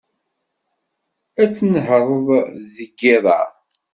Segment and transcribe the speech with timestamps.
[1.41, 2.27] Ad tnehṛeḍ
[2.75, 3.39] deg yiḍ-a?